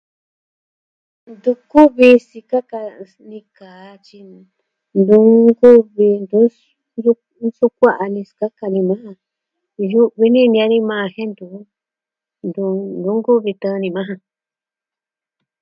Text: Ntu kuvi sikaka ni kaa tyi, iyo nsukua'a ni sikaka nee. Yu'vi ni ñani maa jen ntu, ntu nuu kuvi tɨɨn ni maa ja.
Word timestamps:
Ntu 1.31 1.51
kuvi 1.71 2.09
sikaka 2.27 2.79
ni 3.29 3.39
kaa 3.57 3.91
tyi, 4.05 4.19
iyo 6.99 7.11
nsukua'a 7.47 8.05
ni 8.13 8.21
sikaka 8.29 8.65
nee. 8.73 9.17
Yu'vi 9.91 10.25
ni 10.33 10.41
ñani 10.55 10.77
maa 10.89 11.05
jen 11.13 11.29
ntu, 11.31 11.47
ntu 12.47 12.63
nuu 13.03 13.19
kuvi 13.25 13.51
tɨɨn 13.61 13.79
ni 13.81 13.89
maa 13.95 14.07
ja. 14.09 14.15